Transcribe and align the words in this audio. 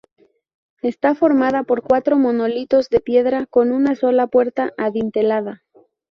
Está 0.81 1.13
formada 1.13 1.61
por 1.61 1.83
cuatro 1.83 2.17
monolitos 2.17 2.89
de 2.89 3.01
piedra 3.01 3.45
con 3.45 3.71
una 3.71 3.93
sola 3.95 4.25
puerta 4.25 4.73
adintelada. 4.75 5.61